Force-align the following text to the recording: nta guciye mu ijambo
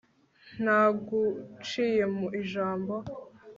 nta 0.63 0.81
guciye 1.07 2.03
mu 2.15 2.27
ijambo 2.41 2.93